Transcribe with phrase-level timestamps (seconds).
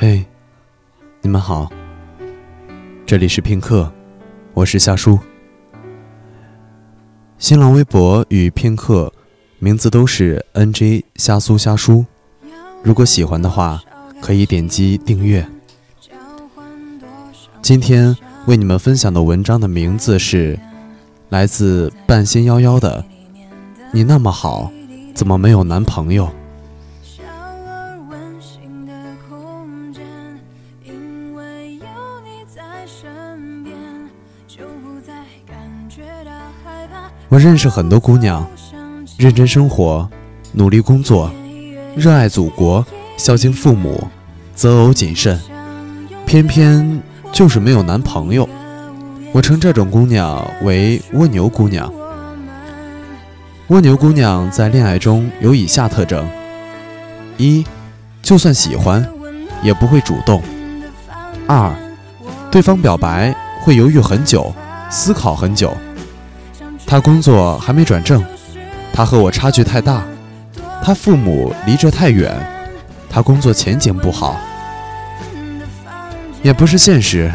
[0.00, 0.24] 嘿，
[1.22, 1.68] 你们好，
[3.04, 3.92] 这里是片刻，
[4.54, 5.18] 我是夏叔。
[7.36, 9.12] 新浪微博与片刻
[9.58, 12.06] 名字都是 NJ 虾苏虾叔，
[12.84, 13.82] 如果喜欢的话，
[14.22, 15.44] 可以点击订阅。
[17.60, 20.56] 今天为你们分享的文章的名字是
[21.28, 23.04] 来自半仙夭夭的。
[23.90, 24.70] 你那么好，
[25.12, 26.30] 怎么没有男朋友？
[37.30, 38.46] 我认识很多姑娘，
[39.18, 40.08] 认真生活，
[40.52, 41.30] 努力工作，
[41.94, 42.84] 热爱祖国，
[43.18, 44.08] 孝敬父母，
[44.54, 45.38] 择偶谨慎，
[46.24, 48.48] 偏偏就是没有男朋友。
[49.32, 51.92] 我称这种姑娘为蜗牛姑娘。
[53.66, 56.26] 蜗牛姑娘在恋爱中有以下特征：
[57.36, 57.62] 一，
[58.22, 59.06] 就算喜欢，
[59.62, 60.40] 也不会主动；
[61.46, 61.70] 二，
[62.50, 64.50] 对方表白会犹豫很久，
[64.88, 65.70] 思考很久。
[66.88, 68.24] 他工作还没转正，
[68.94, 70.02] 他和我差距太大，
[70.82, 72.34] 他父母离这太远，
[73.10, 74.38] 他工作前景不好，
[76.42, 77.30] 也不是现实，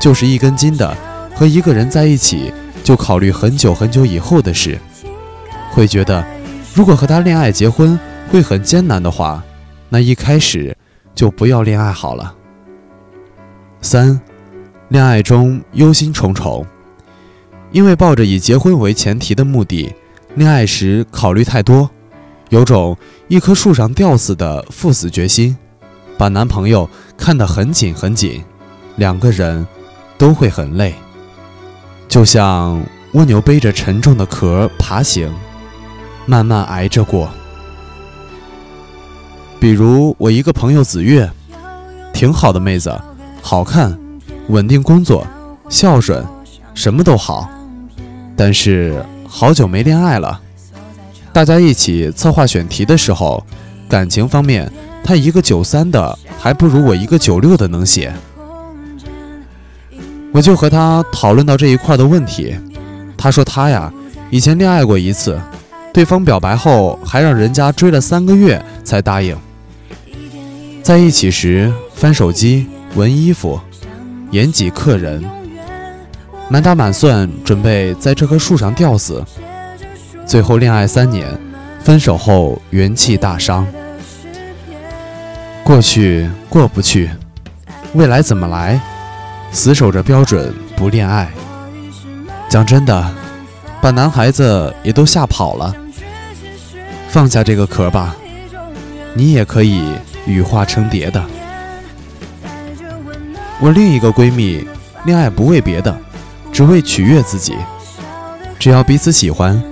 [0.00, 0.92] 就是一根筋的
[1.36, 4.76] 和一个人在一起就考虑很久很久以后的事，
[5.70, 6.26] 会觉得
[6.74, 7.96] 如果和他恋爱结婚
[8.28, 9.40] 会很艰难的话，
[9.88, 10.76] 那一开始
[11.14, 12.34] 就不要恋爱好了。
[13.80, 14.20] 三，
[14.88, 16.66] 恋爱中忧心忡忡。
[17.72, 19.92] 因为抱着以结婚为前提的目的，
[20.34, 21.88] 恋爱时考虑太多，
[22.48, 22.96] 有种
[23.28, 25.56] 一棵树上吊死的赴死决心，
[26.18, 28.42] 把男朋友看得很紧很紧，
[28.96, 29.64] 两个人
[30.18, 30.94] 都会很累，
[32.08, 32.82] 就像
[33.12, 35.32] 蜗牛背着沉重的壳爬行，
[36.26, 37.30] 慢慢挨着过。
[39.60, 41.30] 比如我一个朋友子月，
[42.12, 43.00] 挺好的妹子，
[43.40, 43.96] 好看，
[44.48, 45.24] 稳定工作，
[45.68, 46.24] 孝顺，
[46.74, 47.48] 什么都好。
[48.42, 50.40] 但是好久没恋爱了，
[51.30, 53.44] 大家一起策划选题的时候，
[53.86, 54.72] 感情方面
[55.04, 58.10] 他一个九三的还不如我一个九六的能写。
[60.32, 62.54] 我就和他讨论到这一块的问题，
[63.14, 63.92] 他说他呀
[64.30, 65.38] 以前恋爱过一次，
[65.92, 69.36] 对方表白后还让人家追了三个月才答应。
[70.82, 73.60] 在一起时翻手机、闻衣服、
[74.30, 75.22] 演挤客人。
[76.52, 79.24] 满打满算准备在这棵树上吊死，
[80.26, 81.24] 最后恋爱三年，
[81.84, 83.64] 分手后元气大伤。
[85.62, 87.08] 过去过不去，
[87.94, 88.80] 未来怎么来？
[89.52, 91.30] 死守着标准不恋爱。
[92.48, 93.14] 讲真的，
[93.80, 95.72] 把男孩子也都吓跑了。
[97.08, 98.16] 放下这个壳吧，
[99.14, 99.84] 你也可以
[100.26, 101.24] 羽化成蝶的。
[103.60, 104.66] 我另一个闺蜜，
[105.04, 105.96] 恋爱不为别的。
[106.52, 107.54] 只为取悦自己，
[108.58, 109.62] 只要彼此喜欢，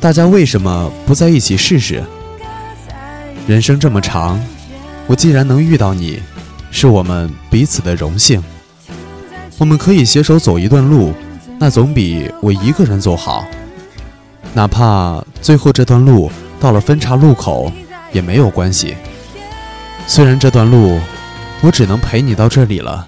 [0.00, 2.02] 大家为什么不在一起试试？
[3.46, 4.40] 人生这么长，
[5.06, 6.20] 我既然能遇到你，
[6.70, 8.42] 是我们彼此的荣幸。
[9.58, 11.12] 我们可以携手走一段路，
[11.58, 13.46] 那总比我一个人走好。
[14.52, 17.70] 哪怕最后这段路到了分岔路口，
[18.12, 18.96] 也没有关系。
[20.06, 21.00] 虽然这段路
[21.60, 23.06] 我只能陪你到这里了，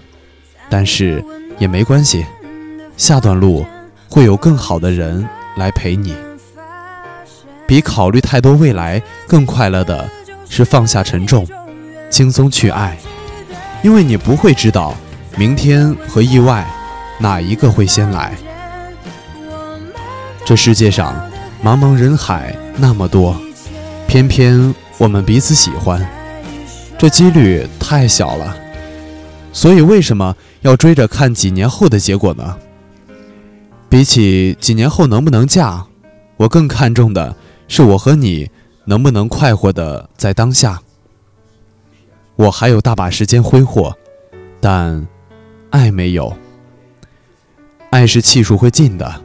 [0.70, 1.22] 但是
[1.59, 2.25] 也没关系。
[2.96, 3.64] 下段路
[4.08, 5.26] 会有更好的人
[5.56, 6.14] 来陪你。
[7.66, 10.08] 比考虑太多未来更快乐的
[10.48, 11.46] 是放下沉重，
[12.08, 12.96] 轻松去爱，
[13.82, 14.94] 因为你不会知道
[15.36, 16.66] 明天和意外
[17.18, 18.32] 哪一个会先来。
[20.44, 21.28] 这世界上
[21.62, 23.36] 茫茫人海那么多，
[24.06, 26.08] 偏偏我们彼此喜欢，
[26.96, 28.56] 这几率太小了。
[29.52, 32.56] 所以为什么要追着看几年后的结果呢？
[33.96, 35.86] 比起几年后能不能嫁，
[36.36, 37.34] 我更看重的
[37.66, 38.50] 是我和你
[38.84, 40.82] 能不能快活的在当下。
[42.34, 43.97] 我还有大把时间挥霍，
[44.60, 45.09] 但
[45.71, 46.36] 爱没有。
[47.88, 49.22] 爱是气数会尽的，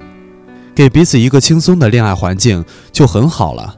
[0.73, 2.63] 给彼此一个轻松的恋爱环境
[2.93, 3.77] 就很好了，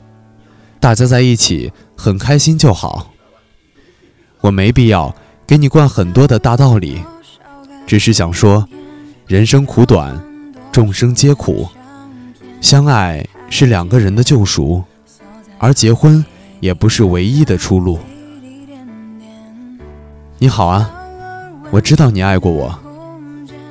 [0.79, 3.09] 大家在一起很开心就好。
[4.41, 5.15] 我没必要
[5.47, 7.03] 给你灌很多的大道理，
[7.88, 8.68] 只是想说，
[9.25, 10.23] 人生苦短。
[10.73, 11.67] 众生皆苦，
[12.59, 14.83] 相爱是两个人的救赎，
[15.59, 16.25] 而结婚
[16.61, 17.99] 也不是唯一的出路。
[20.39, 20.89] 你好啊，
[21.69, 22.75] 我知道你爱过我，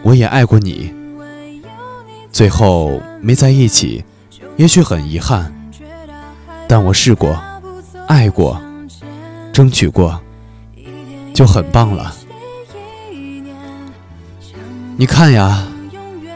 [0.05, 0.95] 我也爱过你，
[2.31, 4.05] 最后没在一起，
[4.57, 5.53] 也许很遗憾，
[6.69, 7.37] 但我试过，
[8.07, 8.63] 爱过，
[9.53, 10.21] 争取过，
[11.35, 12.15] 就很棒了。
[14.97, 15.67] 你看呀，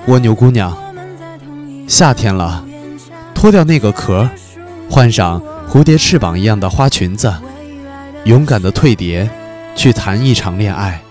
[0.06, 0.76] 蜗牛姑娘，
[1.88, 2.64] 夏天了，
[3.34, 4.28] 脱掉那个壳，
[4.88, 7.34] 换上蝴蝶翅膀一样的花裙子，
[8.24, 9.28] 勇敢的蜕蝶，
[9.74, 11.02] 去谈一场恋爱。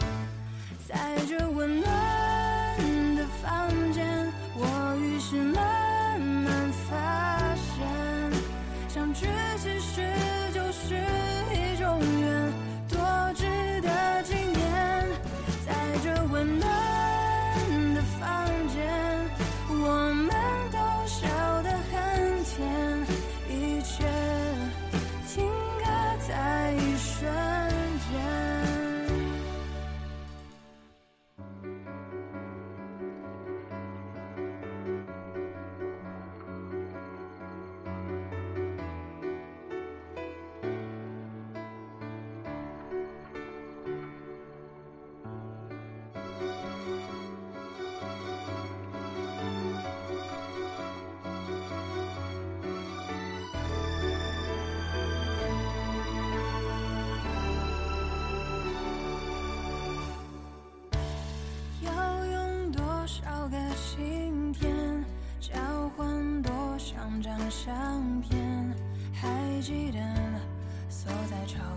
[71.35, 71.74] 在吵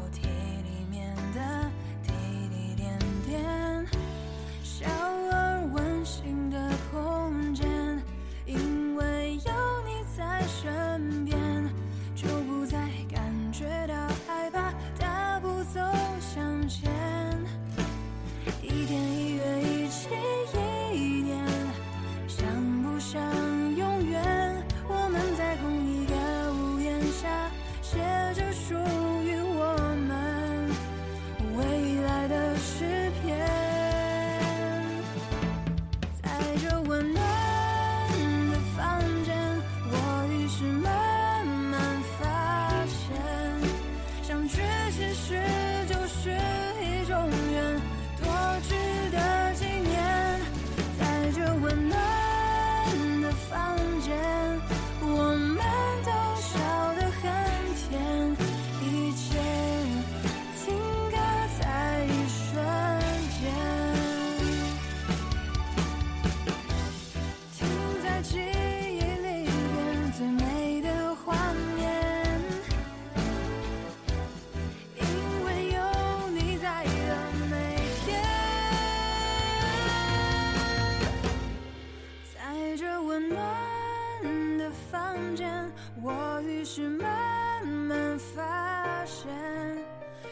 [86.78, 89.26] 是慢慢发现，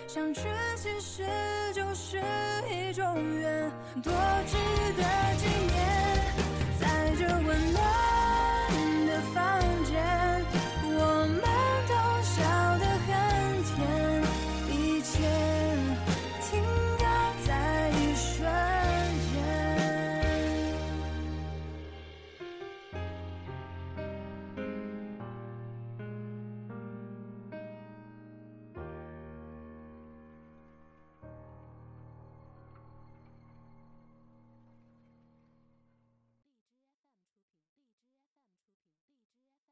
[0.06, 0.42] 相聚
[0.76, 1.24] 其实
[1.74, 2.22] 就是
[2.70, 3.04] 一种
[3.40, 4.12] 缘，多
[4.46, 4.56] 值
[4.96, 5.35] 得。